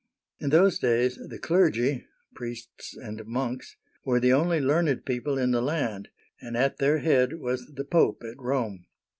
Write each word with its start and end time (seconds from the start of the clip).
In 0.39 0.49
those 0.49 0.79
days, 0.79 1.17
the 1.29 1.37
clergy 1.37 2.07
(priests 2.33 2.97
and 2.97 3.23
monks) 3.27 3.77
were 4.03 4.19
the 4.19 4.33
only 4.33 4.59
learned 4.59 5.05
people 5.05 5.37
in 5.37 5.51
the 5.51 5.61
land, 5.61 6.09
and 6.41 6.57
at 6.57 6.77
their 6.79 6.97
head 6.97 7.33
was 7.33 7.67
the 7.67 7.85
Pope 7.85 8.23
at 8.27 8.39
Rome. 8.39 8.87